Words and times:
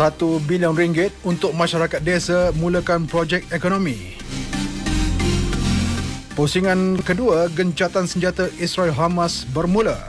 Satu 0.00 0.40
bilion 0.48 0.72
ringgit 0.72 1.12
untuk 1.28 1.52
masyarakat 1.52 2.00
desa 2.00 2.56
mulakan 2.56 3.04
projek 3.04 3.44
ekonomi. 3.52 4.16
Pusingan 6.32 6.96
kedua 7.04 7.52
gencatan 7.52 8.08
senjata 8.08 8.48
Israel 8.56 8.96
Hamas 8.96 9.44
bermula. 9.44 10.00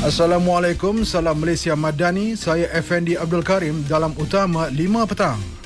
Assalamualaikum, 0.00 1.04
salam 1.04 1.36
Malaysia 1.36 1.76
Madani. 1.76 2.40
Saya 2.40 2.72
Effendi 2.72 3.20
Abdul 3.20 3.44
Karim 3.44 3.84
dalam 3.84 4.16
utama 4.16 4.72
5 4.72 5.04
petang. 5.04 5.59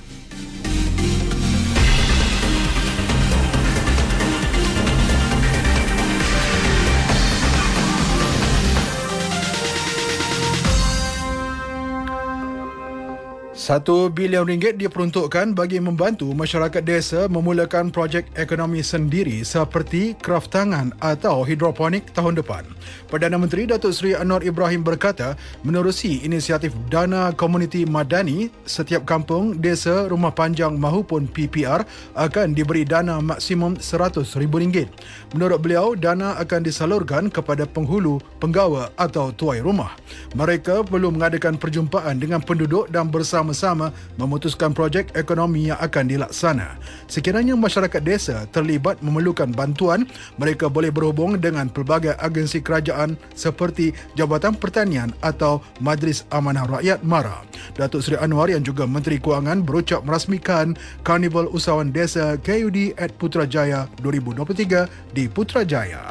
Satu 13.64 14.12
bilion 14.12 14.45
ringgit 14.45 14.77
diperuntukkan 14.77 15.56
bagi 15.56 15.80
membantu 15.80 16.28
masyarakat 16.36 16.84
desa 16.84 17.32
memulakan 17.32 17.88
projek 17.88 18.28
ekonomi 18.37 18.84
sendiri 18.84 19.40
seperti 19.40 20.12
kraftangan 20.20 20.92
atau 21.00 21.40
hidroponik 21.48 22.12
tahun 22.12 22.37
depan. 22.37 22.60
Perdana 23.09 23.40
Menteri 23.40 23.64
Datuk 23.64 23.96
Seri 23.96 24.12
Anwar 24.12 24.45
Ibrahim 24.45 24.84
berkata, 24.84 25.32
menerusi 25.64 26.20
inisiatif 26.20 26.77
Dana 26.92 27.32
Komuniti 27.32 27.88
Madani, 27.88 28.52
setiap 28.68 29.09
kampung, 29.09 29.56
desa, 29.56 30.12
rumah 30.12 30.37
panjang 30.37 30.76
mahupun 30.76 31.24
PPR 31.24 31.88
akan 32.20 32.52
diberi 32.52 32.84
dana 32.84 33.16
maksimum 33.24 33.80
RM100,000. 33.80 34.93
Menurut 35.32 35.65
beliau, 35.65 35.96
dana 35.96 36.37
akan 36.37 36.68
disalurkan 36.68 37.32
kepada 37.32 37.65
penghulu, 37.65 38.21
penggawa 38.45 38.93
atau 39.01 39.32
tuai 39.32 39.65
rumah. 39.65 39.96
Mereka 40.37 40.84
perlu 40.84 41.09
mengadakan 41.09 41.56
perjumpaan 41.56 42.21
dengan 42.21 42.45
penduduk 42.45 42.93
dan 42.93 43.09
bersama 43.09 43.54
bersama 43.55 43.95
memutuskan 44.19 44.74
projek 44.74 45.15
ekonomi 45.15 45.71
yang 45.71 45.79
akan 45.79 46.10
dilaksana. 46.10 46.74
Sekiranya 47.07 47.55
masyarakat 47.55 48.02
desa 48.02 48.51
terlibat 48.51 48.99
memerlukan 48.99 49.55
bantuan, 49.55 50.11
mereka 50.43 50.66
boleh 50.66 50.91
berhubung 50.91 51.38
dengan 51.38 51.71
pelbagai 51.71 52.19
agensi 52.19 52.59
kerajaan 52.59 53.15
seperti 53.38 53.95
Jabatan 54.19 54.59
Pertanian 54.59 55.15
atau 55.23 55.63
Majlis 55.79 56.27
Amanah 56.35 56.66
Rakyat 56.66 57.07
MARA. 57.07 57.46
Datuk 57.79 58.02
Seri 58.02 58.19
Anwar 58.19 58.51
yang 58.51 58.66
juga 58.66 58.91
Menteri 58.91 59.23
Kewangan 59.23 59.63
berucap 59.63 60.02
merasmikan 60.02 60.74
Karnival 61.07 61.46
Usahawan 61.55 61.95
Desa 61.95 62.35
KUD 62.43 62.99
at 62.99 63.15
Putrajaya 63.15 63.87
2023 64.03 65.15
di 65.15 65.31
Putrajaya. 65.31 66.11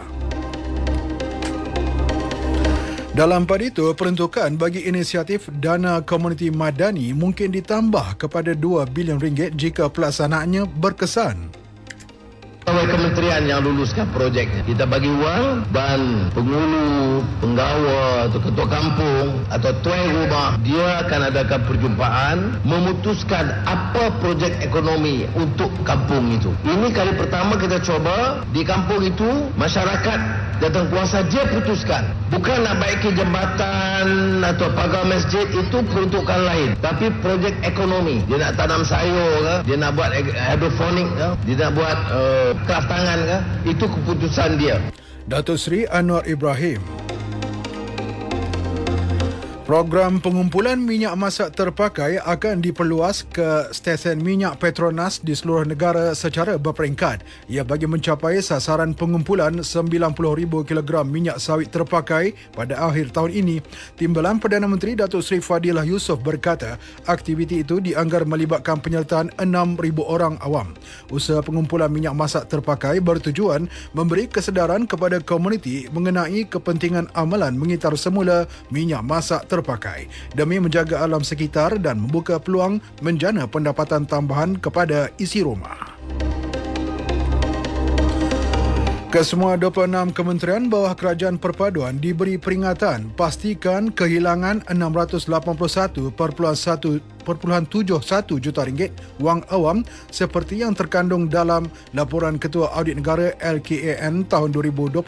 Dalam 3.13 3.45
pada 3.45 3.61
itu, 3.61 3.93
peruntukan 3.93 4.57
bagi 4.57 4.89
inisiatif 4.89 5.45
Dana 5.61 6.01
Komuniti 6.01 6.49
Madani 6.49 7.13
mungkin 7.13 7.53
ditambah 7.53 8.17
kepada 8.17 8.57
2 8.57 8.89
bilion 8.89 9.21
ringgit 9.21 9.53
jika 9.53 9.85
pelaksanaannya 9.85 10.65
berkesan. 10.65 11.53
Pegawai 12.65 12.89
kementerian 12.89 13.43
yang 13.45 13.61
luluskan 13.61 14.09
projeknya. 14.15 14.65
Kita 14.65 14.89
bagi 14.89 15.13
wang 15.13 15.61
dan 15.69 16.31
penghulu, 16.33 17.21
penggawa 17.37 18.25
atau 18.25 18.39
ketua 18.39 18.65
kampung 18.65 19.45
atau 19.51 19.71
tuan 19.85 20.09
rumah 20.09 20.57
dia 20.65 21.05
akan 21.05 21.21
adakan 21.29 21.61
perjumpaan 21.69 22.37
memutuskan 22.65 23.51
apa 23.67 24.09
projek 24.25 24.57
ekonomi 24.63 25.29
untuk 25.37 25.69
kampung 25.85 26.33
itu. 26.33 26.49
Ini 26.65 26.89
kali 26.89 27.13
pertama 27.13 27.61
kita 27.61 27.77
coba 27.77 28.41
di 28.49 28.65
kampung 28.65 29.05
itu 29.05 29.53
masyarakat 29.53 30.19
datang 30.63 30.87
kuasa 30.87 31.27
dia 31.27 31.43
putuskan. 31.51 32.07
Bukan 32.31 32.63
nak 32.63 32.79
baiki 32.79 33.11
jambatan 33.11 34.39
atau 34.39 34.71
pagar 34.71 35.03
masjid 35.03 35.43
itu 35.51 35.77
peruntukan 35.91 36.39
lain. 36.47 36.69
Tapi 36.79 37.11
projek 37.19 37.51
ekonomi. 37.67 38.23
Dia 38.31 38.39
nak 38.49 38.55
tanam 38.55 38.87
sayur 38.87 39.43
ke, 39.43 39.55
dia 39.67 39.75
nak 39.75 39.91
buat 39.99 40.09
hidroponik 40.15 41.09
ke, 41.19 41.27
dia 41.45 41.55
nak 41.67 41.71
buat 41.75 41.97
uh, 42.09 42.49
kelas 42.63 42.85
tangan 42.87 43.19
ke 43.23 43.37
itu 43.73 43.85
keputusan 43.87 44.49
dia 44.59 44.75
Datuk 45.23 45.55
Seri 45.55 45.87
Anwar 45.87 46.27
Ibrahim 46.27 46.83
Program 49.73 50.21
pengumpulan 50.21 50.77
minyak 50.77 51.17
masak 51.17 51.57
terpakai 51.57 52.21
akan 52.21 52.61
diperluas 52.61 53.25
ke 53.25 53.73
stesen 53.73 54.21
minyak 54.21 54.61
Petronas 54.61 55.17
di 55.17 55.33
seluruh 55.33 55.65
negara 55.65 56.13
secara 56.13 56.61
berperingkat. 56.61 57.25
Ia 57.49 57.65
bagi 57.65 57.89
mencapai 57.89 58.37
sasaran 58.45 58.93
pengumpulan 58.93 59.65
90,000 59.65 60.13
kg 60.69 61.01
minyak 61.09 61.41
sawit 61.41 61.73
terpakai 61.73 62.37
pada 62.53 62.85
akhir 62.85 63.17
tahun 63.17 63.33
ini. 63.33 63.65
Timbalan 63.97 64.37
Perdana 64.37 64.69
Menteri 64.69 64.93
Datuk 64.93 65.25
Seri 65.25 65.41
Fadilah 65.41 65.89
Yusof 65.89 66.21
berkata, 66.21 66.77
aktiviti 67.09 67.65
itu 67.65 67.81
dianggar 67.81 68.29
melibatkan 68.29 68.77
penyertaan 68.77 69.33
6,000 69.41 69.73
orang 70.05 70.37
awam. 70.45 70.77
Usaha 71.09 71.41
pengumpulan 71.41 71.89
minyak 71.89 72.13
masak 72.13 72.45
terpakai 72.45 73.01
bertujuan 73.01 73.65
memberi 73.97 74.29
kesedaran 74.29 74.85
kepada 74.85 75.17
komuniti 75.17 75.89
mengenai 75.89 76.45
kepentingan 76.45 77.09
amalan 77.17 77.57
mengitar 77.57 77.97
semula 77.97 78.45
minyak 78.69 79.01
masak 79.01 79.41
terpakai 79.49 79.62
demi 80.35 80.59
menjaga 80.59 81.01
alam 81.01 81.23
sekitar 81.23 81.79
dan 81.79 82.03
membuka 82.03 82.37
peluang 82.37 82.83
menjana 82.99 83.47
pendapatan 83.47 84.03
tambahan 84.03 84.59
kepada 84.59 85.09
isi 85.17 85.41
rumah. 85.41 85.93
Kesemua 89.13 89.61
26 89.61 90.09
kementerian 90.17 90.73
bawah 90.73 90.97
kerajaan 90.97 91.37
perpaduan 91.37 92.01
diberi 92.01 92.33
peringatan 92.41 93.13
pastikan 93.13 93.93
kehilangan 93.93 94.65
681.1 94.73 96.17
1.71 97.23 98.43
juta 98.43 98.61
ringgit 98.67 98.91
wang 99.23 99.39
awam 99.49 99.87
seperti 100.11 100.59
yang 100.59 100.75
terkandung 100.75 101.31
dalam 101.31 101.71
laporan 101.95 102.35
Ketua 102.35 102.75
Audit 102.75 102.99
Negara 102.99 103.31
LKAN 103.39 104.27
tahun 104.27 104.51
2022 104.51 104.99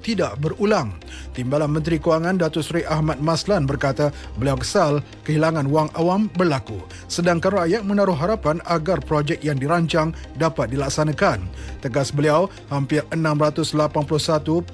tidak 0.00 0.40
berulang. 0.40 0.96
Timbalan 1.36 1.70
Menteri 1.70 2.00
Kewangan 2.00 2.40
Datuk 2.40 2.64
Seri 2.64 2.82
Ahmad 2.88 3.20
Maslan 3.20 3.68
berkata 3.68 4.08
beliau 4.40 4.56
kesal 4.56 5.04
kehilangan 5.28 5.68
wang 5.68 5.92
awam 5.94 6.32
berlaku 6.32 6.80
sedangkan 7.10 7.66
rakyat 7.66 7.82
menaruh 7.82 8.14
harapan 8.14 8.62
agar 8.70 9.02
projek 9.02 9.42
yang 9.42 9.58
dirancang 9.58 10.14
dapat 10.38 10.70
dilaksanakan. 10.70 11.42
Tegas 11.82 12.14
beliau, 12.14 12.46
hampir 12.70 13.02
681.71 13.10 14.70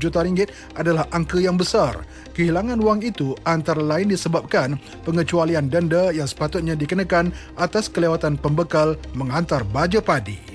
juta 0.00 0.20
ringgit 0.24 0.48
adalah 0.72 1.04
angka 1.12 1.36
yang 1.36 1.60
besar. 1.60 2.00
Kehilangan 2.32 2.80
wang 2.80 3.04
itu 3.04 3.36
antara 3.44 3.84
lain 3.84 4.08
disebabkan 4.08 4.80
pengecualian 5.04 5.51
pembelian 5.52 5.68
denda 5.68 6.08
yang 6.16 6.24
sepatutnya 6.24 6.72
dikenakan 6.72 7.28
atas 7.60 7.92
kelewatan 7.92 8.40
pembekal 8.40 8.96
menghantar 9.12 9.60
baja 9.68 10.00
padi. 10.00 10.51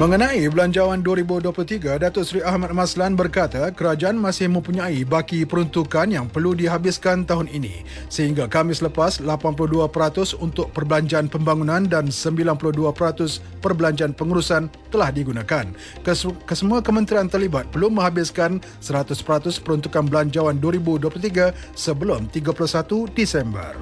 Mengenai 0.00 0.48
belanjawan 0.48 1.04
2023, 1.04 2.00
Datuk 2.00 2.24
Seri 2.24 2.40
Ahmad 2.40 2.72
Maslan 2.72 3.20
berkata 3.20 3.68
kerajaan 3.68 4.16
masih 4.16 4.48
mempunyai 4.48 5.04
baki 5.04 5.44
peruntukan 5.44 6.08
yang 6.08 6.24
perlu 6.24 6.56
dihabiskan 6.56 7.28
tahun 7.28 7.52
ini 7.52 7.84
sehingga 8.08 8.48
Khamis 8.48 8.80
lepas 8.80 9.20
82% 9.20 10.40
untuk 10.40 10.72
perbelanjaan 10.72 11.28
pembangunan 11.28 11.84
dan 11.84 12.08
92% 12.08 12.56
perbelanjaan 13.60 14.16
pengurusan 14.16 14.72
telah 14.88 15.12
digunakan. 15.12 15.68
Kesemua 16.48 16.80
kementerian 16.80 17.28
terlibat 17.28 17.68
perlu 17.68 17.92
menghabiskan 17.92 18.64
100% 18.80 19.20
peruntukan 19.60 20.08
belanjawan 20.08 20.56
2023 20.64 21.52
sebelum 21.76 22.24
31 22.32 23.04
Disember. 23.12 23.76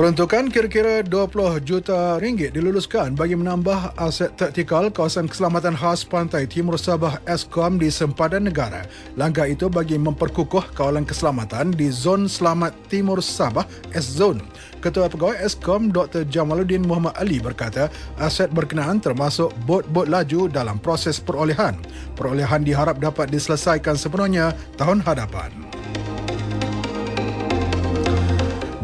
Peruntukan 0.00 0.48
kira-kira 0.48 1.04
20 1.04 1.60
juta 1.60 2.16
ringgit 2.16 2.56
diluluskan 2.56 3.12
bagi 3.12 3.36
menambah 3.36 4.00
aset 4.00 4.32
taktikal 4.32 4.88
kawasan 4.88 5.28
keselamatan 5.28 5.76
khas 5.76 6.08
pantai 6.08 6.48
Timur 6.48 6.80
Sabah 6.80 7.20
ESCOM 7.28 7.76
di 7.76 7.92
sempadan 7.92 8.48
negara. 8.48 8.88
Langkah 9.20 9.44
itu 9.44 9.68
bagi 9.68 10.00
memperkukuh 10.00 10.72
kawalan 10.72 11.04
keselamatan 11.04 11.76
di 11.76 11.92
Zon 11.92 12.32
Selamat 12.32 12.72
Timur 12.88 13.20
Sabah 13.20 13.68
S-Zone. 13.92 14.40
Ketua 14.80 15.12
Pegawai 15.12 15.36
ESCOM 15.36 15.92
Dr. 15.92 16.24
Jamaluddin 16.24 16.80
Muhammad 16.80 17.12
Ali 17.20 17.36
berkata 17.36 17.92
aset 18.16 18.48
berkenaan 18.56 19.04
termasuk 19.04 19.52
bot-bot 19.68 20.08
laju 20.08 20.48
dalam 20.48 20.80
proses 20.80 21.20
perolehan. 21.20 21.76
Perolehan 22.16 22.64
diharap 22.64 23.04
dapat 23.04 23.28
diselesaikan 23.28 24.00
sepenuhnya 24.00 24.56
tahun 24.80 25.04
hadapan. 25.04 25.69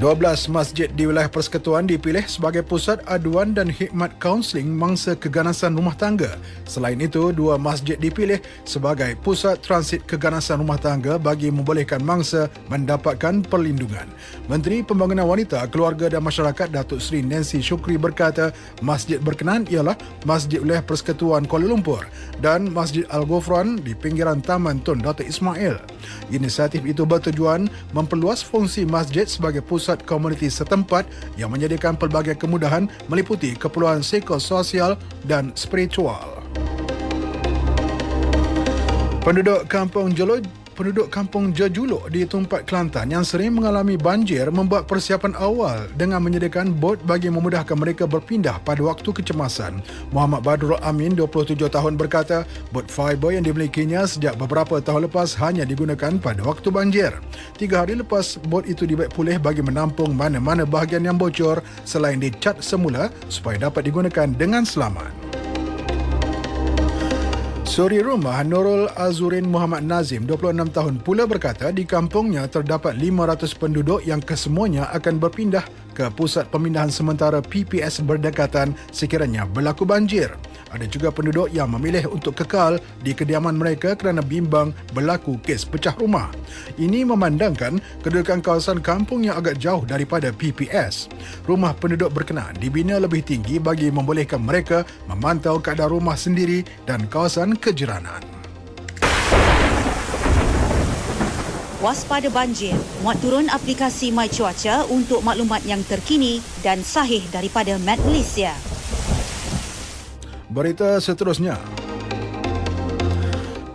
12 0.06 0.54
masjid 0.54 0.86
di 0.86 1.02
wilayah 1.02 1.26
persekutuan 1.26 1.82
dipilih 1.82 2.22
sebagai 2.30 2.62
pusat 2.62 3.02
aduan 3.10 3.58
dan 3.58 3.66
hikmat 3.66 4.14
kaunseling 4.22 4.70
mangsa 4.70 5.18
keganasan 5.18 5.74
rumah 5.74 5.98
tangga. 5.98 6.38
Selain 6.62 6.94
itu, 7.02 7.34
dua 7.34 7.58
masjid 7.58 7.98
dipilih 7.98 8.38
sebagai 8.62 9.18
pusat 9.26 9.58
transit 9.66 10.06
keganasan 10.06 10.62
rumah 10.62 10.78
tangga 10.78 11.18
bagi 11.18 11.50
membolehkan 11.50 12.06
mangsa 12.06 12.46
mendapatkan 12.70 13.42
perlindungan. 13.50 14.06
Menteri 14.46 14.86
Pembangunan 14.86 15.26
Wanita, 15.26 15.66
Keluarga 15.74 16.06
dan 16.06 16.22
Masyarakat 16.22 16.70
Datuk 16.70 17.02
Seri 17.02 17.26
Nancy 17.26 17.58
Shukri 17.58 17.98
berkata, 17.98 18.54
masjid 18.86 19.18
berkenaan 19.18 19.66
ialah 19.66 19.98
Masjid 20.22 20.62
Wilayah 20.62 20.86
Persekutuan 20.86 21.50
Kuala 21.50 21.66
Lumpur 21.66 22.06
dan 22.38 22.70
Masjid 22.70 23.02
Al-Ghufran 23.10 23.82
di 23.82 23.90
pinggiran 23.98 24.38
Taman 24.38 24.86
Tun 24.86 25.02
Datuk 25.02 25.26
Ismail. 25.26 25.82
Inisiatif 26.30 26.86
itu 26.86 27.02
bertujuan 27.02 27.66
memperluas 27.90 28.46
fungsi 28.46 28.86
masjid 28.86 29.26
sebagai 29.26 29.66
pusat 29.66 29.95
pusat 29.96 30.04
komuniti 30.04 30.52
setempat 30.52 31.08
yang 31.40 31.48
menyediakan 31.48 31.96
pelbagai 31.96 32.36
kemudahan 32.36 32.84
meliputi 33.08 33.56
keperluan 33.56 34.04
psikososial 34.04 35.00
dan 35.24 35.56
spiritual. 35.56 36.44
Penduduk 39.24 39.66
Kampung 39.66 40.12
Jolo 40.12 40.38
penduduk 40.76 41.08
kampung 41.08 41.56
Jajuluk 41.56 42.12
di 42.12 42.28
Tumpat 42.28 42.68
Kelantan 42.68 43.08
yang 43.08 43.24
sering 43.24 43.56
mengalami 43.56 43.96
banjir 43.96 44.52
membuat 44.52 44.84
persiapan 44.84 45.32
awal 45.40 45.88
dengan 45.96 46.20
menyediakan 46.20 46.76
bot 46.76 47.00
bagi 47.08 47.32
memudahkan 47.32 47.72
mereka 47.72 48.04
berpindah 48.04 48.60
pada 48.60 48.84
waktu 48.84 49.08
kecemasan. 49.08 49.80
Muhammad 50.12 50.44
Badrul 50.44 50.76
Amin, 50.84 51.16
27 51.16 51.56
tahun 51.72 51.96
berkata, 51.96 52.44
bot 52.70 52.86
fiber 52.92 53.32
yang 53.32 53.48
dimilikinya 53.48 54.04
sejak 54.04 54.36
beberapa 54.36 54.78
tahun 54.84 55.08
lepas 55.08 55.32
hanya 55.40 55.64
digunakan 55.64 56.20
pada 56.20 56.44
waktu 56.44 56.68
banjir. 56.68 57.16
Tiga 57.56 57.82
hari 57.88 57.96
lepas, 57.96 58.36
bot 58.52 58.68
itu 58.68 58.84
dibaik 58.84 59.16
pulih 59.16 59.40
bagi 59.40 59.64
menampung 59.64 60.12
mana-mana 60.12 60.68
bahagian 60.68 61.02
yang 61.02 61.16
bocor 61.16 61.64
selain 61.88 62.20
dicat 62.20 62.60
semula 62.60 63.08
supaya 63.32 63.66
dapat 63.72 63.88
digunakan 63.88 64.28
dengan 64.28 64.68
selamat. 64.68 65.25
Suri 67.76 68.00
rumah 68.00 68.40
Nurul 68.40 68.88
Azurin 68.96 69.52
Muhammad 69.52 69.84
Nazim, 69.84 70.24
26 70.24 70.72
tahun 70.72 70.96
pula 70.96 71.28
berkata 71.28 71.68
di 71.68 71.84
kampungnya 71.84 72.48
terdapat 72.48 72.96
500 72.96 73.52
penduduk 73.52 74.00
yang 74.00 74.24
kesemuanya 74.24 74.88
akan 74.96 75.20
berpindah 75.20 75.60
ke 75.92 76.08
pusat 76.16 76.48
pemindahan 76.48 76.88
sementara 76.88 77.44
PPS 77.44 78.00
berdekatan 78.00 78.72
sekiranya 78.88 79.44
berlaku 79.44 79.84
banjir. 79.84 80.32
Ada 80.74 80.86
juga 80.90 81.14
penduduk 81.14 81.52
yang 81.54 81.70
memilih 81.70 82.10
untuk 82.10 82.34
kekal 82.42 82.82
di 83.00 83.14
kediaman 83.14 83.54
mereka 83.54 83.94
kerana 83.94 84.18
bimbang 84.18 84.74
berlaku 84.90 85.38
kes 85.42 85.62
pecah 85.62 85.94
rumah. 85.94 86.30
Ini 86.74 87.06
memandangkan 87.06 87.78
kedudukan 88.02 88.42
kawasan 88.42 88.82
kampung 88.82 89.22
yang 89.22 89.38
agak 89.38 89.62
jauh 89.62 89.86
daripada 89.86 90.34
PPS. 90.34 91.06
Rumah 91.46 91.78
penduduk 91.78 92.10
berkenaan 92.10 92.58
dibina 92.58 92.98
lebih 92.98 93.22
tinggi 93.22 93.62
bagi 93.62 93.94
membolehkan 93.94 94.42
mereka 94.42 94.82
memantau 95.06 95.62
keadaan 95.62 95.94
rumah 95.96 96.18
sendiri 96.18 96.66
dan 96.84 97.06
kawasan 97.06 97.54
kejiranan. 97.54 98.36
Waspada 101.76 102.26
banjir, 102.32 102.74
muat 103.04 103.20
turun 103.22 103.46
aplikasi 103.46 104.10
My 104.10 104.26
Cuaca 104.26 104.88
untuk 104.90 105.22
maklumat 105.22 105.62
yang 105.68 105.84
terkini 105.86 106.42
dan 106.64 106.82
sahih 106.82 107.22
daripada 107.30 107.78
Met 107.78 108.00
Malaysia. 108.02 108.75
Berita 110.56 110.96
seterusnya. 111.04 111.60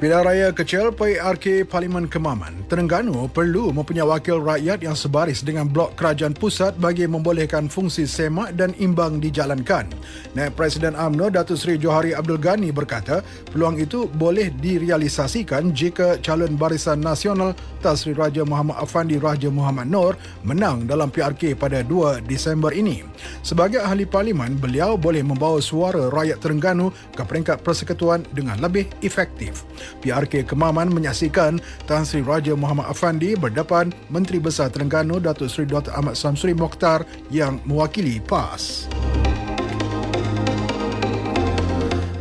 Pilihan 0.02 0.26
Raya 0.26 0.50
Kecil 0.50 0.90
PRK 0.90 1.62
Parlimen 1.70 2.10
Kemaman, 2.10 2.61
Terengganu 2.72 3.28
perlu 3.28 3.76
mempunyai 3.76 4.08
wakil 4.08 4.40
rakyat 4.40 4.80
yang 4.80 4.96
sebaris 4.96 5.44
dengan 5.44 5.68
blok 5.68 6.00
kerajaan 6.00 6.32
pusat 6.32 6.72
bagi 6.80 7.04
membolehkan 7.04 7.68
fungsi 7.68 8.08
semak 8.08 8.56
dan 8.56 8.72
imbang 8.80 9.20
dijalankan. 9.20 9.92
Naib 10.40 10.56
Presiden 10.56 10.96
AMNO 10.96 11.36
Datuk 11.36 11.60
Seri 11.60 11.76
Johari 11.76 12.16
Abdul 12.16 12.40
Ghani 12.40 12.72
berkata, 12.72 13.28
peluang 13.52 13.76
itu 13.76 14.08
boleh 14.16 14.56
direalisasikan 14.56 15.76
jika 15.76 16.16
calon 16.24 16.56
Barisan 16.56 17.04
Nasional 17.04 17.60
Tan 17.84 18.00
Sri 18.00 18.16
Raja 18.16 18.48
Muhammad 18.48 18.80
Afandi 18.80 19.20
Raja 19.20 19.52
Muhammad 19.52 19.92
Nur 19.92 20.16
menang 20.48 20.88
dalam 20.88 21.12
PRK 21.12 21.60
pada 21.60 21.84
2 21.84 22.24
Disember 22.24 22.72
ini. 22.72 23.04
Sebagai 23.44 23.84
ahli 23.84 24.08
parlimen, 24.08 24.56
beliau 24.56 24.96
boleh 24.96 25.20
membawa 25.20 25.60
suara 25.60 26.08
rakyat 26.08 26.40
Terengganu 26.40 26.88
ke 27.12 27.24
peringkat 27.28 27.68
persekutuan 27.68 28.24
dengan 28.32 28.64
lebih 28.64 28.88
efektif. 29.04 29.68
PRK 30.00 30.48
Kemaman 30.48 30.88
menyaksikan 30.88 31.60
Tan 31.84 32.08
Sri 32.08 32.24
Raja 32.24 32.61
Muhammad 32.62 32.94
Afandi 32.94 33.34
berdepan 33.34 33.90
Menteri 34.14 34.38
Besar 34.38 34.70
Terengganu 34.70 35.18
Datuk 35.18 35.50
Seri 35.50 35.66
Dr. 35.66 35.98
Ahmad 35.98 36.14
Samsuri 36.14 36.54
Mokhtar 36.54 37.02
yang 37.34 37.58
mewakili 37.66 38.22
PAS. 38.22 38.86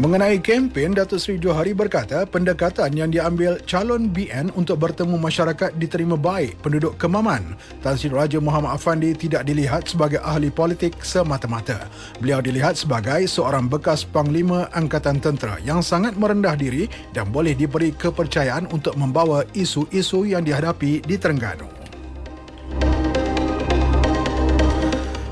Mengenai 0.00 0.40
kempen, 0.40 0.96
Datuk 0.96 1.20
Seri 1.20 1.36
Johari 1.36 1.76
berkata 1.76 2.24
pendekatan 2.24 2.96
yang 2.96 3.12
diambil 3.12 3.60
calon 3.68 4.08
BN 4.08 4.48
untuk 4.56 4.80
bertemu 4.80 5.20
masyarakat 5.20 5.76
diterima 5.76 6.16
baik 6.16 6.56
penduduk 6.64 6.96
Kemaman. 6.96 7.52
Tan 7.84 8.00
Sri 8.00 8.08
Raja 8.08 8.40
Muhammad 8.40 8.80
Afandi 8.80 9.12
tidak 9.12 9.44
dilihat 9.44 9.84
sebagai 9.92 10.16
ahli 10.24 10.48
politik 10.48 10.96
semata-mata. 11.04 11.84
Beliau 12.16 12.40
dilihat 12.40 12.80
sebagai 12.80 13.28
seorang 13.28 13.68
bekas 13.68 14.08
Panglima 14.08 14.72
Angkatan 14.72 15.20
Tentera 15.20 15.60
yang 15.68 15.84
sangat 15.84 16.16
merendah 16.16 16.56
diri 16.56 16.88
dan 17.12 17.28
boleh 17.28 17.52
diberi 17.52 17.92
kepercayaan 17.92 18.72
untuk 18.72 18.96
membawa 18.96 19.44
isu-isu 19.52 20.24
yang 20.24 20.48
dihadapi 20.48 21.04
di 21.04 21.20
Terengganu. 21.20 21.79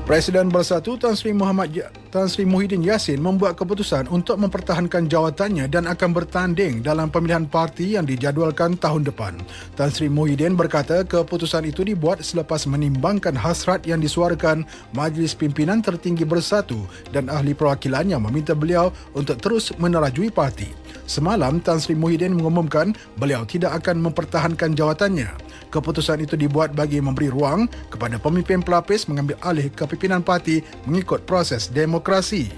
Presiden 0.09 0.49
Bersatu 0.49 0.97
Tan 0.97 1.13
Sri 1.13 1.37
Muhammad 1.37 1.69
Tan 2.09 2.25
Sri 2.25 2.41
Muhyiddin 2.41 2.81
Yassin 2.81 3.21
membuat 3.21 3.53
keputusan 3.53 4.09
untuk 4.09 4.41
mempertahankan 4.41 5.05
jawatannya 5.05 5.69
dan 5.69 5.85
akan 5.85 6.17
bertanding 6.17 6.81
dalam 6.81 7.13
pemilihan 7.13 7.45
parti 7.45 7.93
yang 7.93 8.09
dijadualkan 8.09 8.73
tahun 8.81 9.05
depan. 9.05 9.37
Tan 9.77 9.93
Sri 9.93 10.09
Muhyiddin 10.09 10.57
berkata 10.57 11.05
keputusan 11.05 11.69
itu 11.69 11.85
dibuat 11.85 12.25
selepas 12.25 12.65
menimbangkan 12.65 13.37
hasrat 13.37 13.85
yang 13.85 14.01
disuarakan 14.01 14.65
Majlis 14.97 15.37
Pimpinan 15.37 15.85
Tertinggi 15.85 16.25
Bersatu 16.25 16.89
dan 17.13 17.29
ahli 17.29 17.53
perwakilan 17.53 18.09
yang 18.09 18.25
meminta 18.25 18.57
beliau 18.57 18.89
untuk 19.13 19.37
terus 19.37 19.69
menerajui 19.77 20.33
parti. 20.33 20.73
Semalam 21.05 21.61
Tan 21.61 21.77
Sri 21.77 21.93
Muhyiddin 21.93 22.33
mengumumkan 22.33 22.97
beliau 23.21 23.45
tidak 23.45 23.85
akan 23.85 24.09
mempertahankan 24.09 24.73
jawatannya. 24.73 25.48
Keputusan 25.69 26.25
itu 26.25 26.33
dibuat 26.33 26.73
bagi 26.73 26.97
memberi 26.97 27.29
ruang 27.29 27.69
kepada 27.93 28.17
pemimpin 28.17 28.65
pelapis 28.65 29.05
mengambil 29.05 29.37
alih 29.45 29.69
kepimpinan 29.69 30.25
parti 30.25 30.65
mengikut 30.89 31.29
proses 31.29 31.69
demokrasi. 31.69 32.49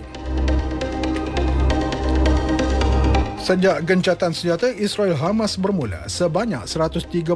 Sejak 3.42 3.84
gencatan 3.84 4.32
senjata 4.32 4.72
Israel 4.72 5.18
Hamas 5.18 5.60
bermula, 5.60 6.08
sebanyak 6.08 6.64
137 6.64 7.28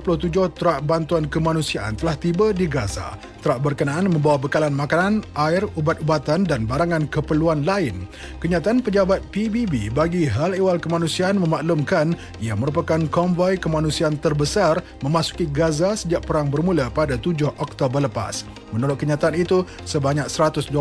trak 0.56 0.80
bantuan 0.86 1.28
kemanusiaan 1.28 1.98
telah 1.98 2.16
tiba 2.16 2.56
di 2.56 2.70
Gaza 2.72 3.35
trak 3.46 3.62
berkenaan 3.62 4.10
membawa 4.10 4.42
bekalan 4.42 4.74
makanan, 4.74 5.22
air, 5.38 5.62
ubat-ubatan 5.78 6.50
dan 6.50 6.66
barangan 6.66 7.06
keperluan 7.06 7.62
lain. 7.62 8.10
Kenyataan 8.42 8.82
pejabat 8.82 9.22
PBB 9.30 9.94
bagi 9.94 10.26
hal 10.26 10.58
ehwal 10.58 10.82
kemanusiaan 10.82 11.38
memaklumkan 11.38 12.18
ia 12.42 12.58
merupakan 12.58 12.98
konvoi 13.14 13.62
kemanusiaan 13.62 14.18
terbesar 14.18 14.82
memasuki 15.06 15.46
Gaza 15.46 15.94
sejak 15.94 16.26
perang 16.26 16.50
bermula 16.50 16.90
pada 16.90 17.22
7 17.22 17.54
Oktober 17.62 18.02
lepas. 18.02 18.42
Menurut 18.74 18.98
kenyataan 18.98 19.38
itu, 19.38 19.62
sebanyak 19.86 20.26
129,000 20.26 20.74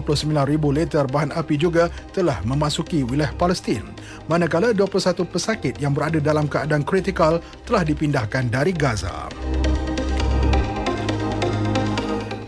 liter 0.72 1.04
bahan 1.04 1.36
api 1.36 1.60
juga 1.60 1.92
telah 2.16 2.40
memasuki 2.48 3.04
wilayah 3.04 3.36
Palestin. 3.36 3.84
Manakala 4.24 4.72
21 4.72 5.28
pesakit 5.28 5.76
yang 5.84 5.92
berada 5.92 6.16
dalam 6.16 6.48
keadaan 6.48 6.80
kritikal 6.80 7.44
telah 7.68 7.84
dipindahkan 7.84 8.48
dari 8.48 8.72
Gaza. 8.72 9.28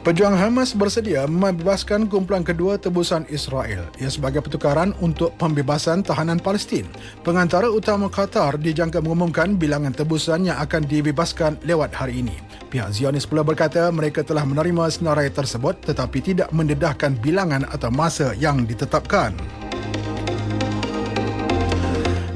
Pejuang 0.06 0.38
Hamas 0.38 0.70
bersedia 0.70 1.26
membebaskan 1.26 2.06
kumpulan 2.06 2.46
kedua 2.46 2.78
tebusan 2.78 3.26
Israel 3.26 3.90
ia 3.98 4.06
sebagai 4.06 4.38
pertukaran 4.38 4.94
untuk 5.02 5.34
pembebasan 5.34 6.06
tahanan 6.06 6.38
Palestin. 6.38 6.86
Pengantara 7.26 7.66
utama 7.66 8.06
Qatar 8.06 8.54
dijangka 8.54 9.02
mengumumkan 9.02 9.58
bilangan 9.58 9.90
tebusan 9.90 10.46
yang 10.46 10.62
akan 10.62 10.86
dibebaskan 10.86 11.58
lewat 11.66 11.90
hari 11.90 12.22
ini. 12.22 12.38
Pihak 12.70 12.94
Zionis 12.94 13.26
pula 13.26 13.42
berkata 13.42 13.90
mereka 13.90 14.22
telah 14.22 14.46
menerima 14.46 14.86
senarai 14.94 15.26
tersebut 15.26 15.74
tetapi 15.82 16.22
tidak 16.22 16.54
mendedahkan 16.54 17.18
bilangan 17.18 17.66
atau 17.66 17.90
masa 17.90 18.30
yang 18.38 18.62
ditetapkan. 18.62 19.65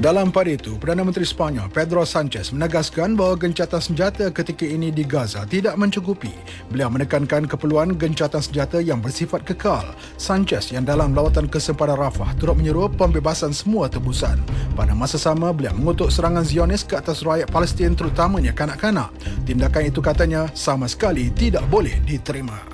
Dalam 0.01 0.33
pada 0.33 0.49
itu, 0.49 0.81
Perdana 0.81 1.05
Menteri 1.05 1.29
Sepanyol 1.29 1.69
Pedro 1.69 2.01
Sanchez 2.01 2.49
menegaskan 2.49 3.13
bahawa 3.13 3.37
gencatan 3.37 3.77
senjata 3.77 4.33
ketika 4.33 4.65
ini 4.65 4.89
di 4.89 5.05
Gaza 5.05 5.45
tidak 5.45 5.77
mencukupi. 5.77 6.33
Beliau 6.73 6.89
menekankan 6.89 7.45
keperluan 7.45 7.93
gencatan 7.93 8.41
senjata 8.41 8.81
yang 8.81 8.97
bersifat 8.97 9.45
kekal. 9.45 9.85
Sanchez 10.17 10.73
yang 10.73 10.89
dalam 10.89 11.13
lawatan 11.13 11.45
ke 11.45 11.61
sempadan 11.61 12.01
Rafah 12.01 12.33
turut 12.41 12.57
menyeru 12.57 12.89
pembebasan 12.89 13.53
semua 13.53 13.93
tebusan. 13.93 14.41
Pada 14.73 14.97
masa 14.97 15.21
sama, 15.21 15.53
beliau 15.53 15.77
mengutuk 15.77 16.09
serangan 16.09 16.41
Zionis 16.41 16.81
ke 16.81 16.97
atas 16.97 17.21
rakyat 17.21 17.53
Palestin 17.53 17.93
terutamanya 17.93 18.57
kanak-kanak. 18.57 19.13
Tindakan 19.45 19.85
itu 19.85 20.01
katanya 20.01 20.49
sama 20.57 20.89
sekali 20.89 21.29
tidak 21.29 21.61
boleh 21.69 22.01
diterima. 22.09 22.70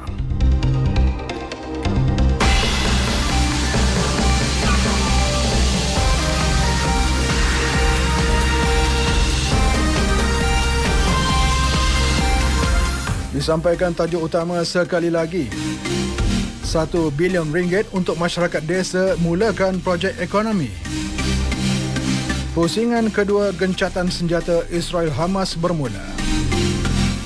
Disampaikan 13.47 13.95
tajuk 13.95 14.27
utama 14.27 14.59
sekali 14.67 15.07
lagi. 15.07 15.47
1 16.67 16.67
bilion 17.15 17.47
ringgit 17.47 17.87
untuk 17.95 18.19
masyarakat 18.19 18.59
desa 18.67 19.15
mulakan 19.23 19.79
projek 19.79 20.19
ekonomi. 20.19 20.67
Pusingan 22.51 23.07
kedua 23.07 23.55
gencatan 23.55 24.11
senjata 24.11 24.67
Israel 24.67 25.15
Hamas 25.15 25.55
bermula. 25.55 26.03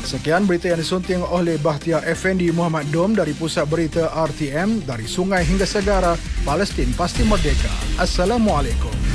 Sekian 0.06 0.46
berita 0.46 0.70
yang 0.70 0.86
disunting 0.86 1.25
oleh 1.25 1.58
Bahtia 1.58 2.06
Effendi 2.06 2.54
Muhammad 2.54 2.94
Dom 2.94 3.18
dari 3.18 3.34
Pusat 3.34 3.66
Berita 3.66 4.04
RTM 4.13 4.86
dari 4.86 5.10
Sungai 5.10 5.42
hingga 5.42 5.66
Segara, 5.66 6.13
Palestin 6.46 6.94
pasti 6.94 7.25
merdeka. 7.25 7.74
Assalamualaikum. 7.98 9.11